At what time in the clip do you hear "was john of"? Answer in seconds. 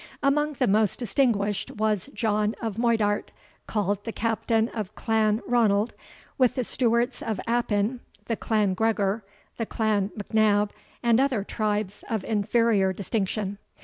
1.75-2.75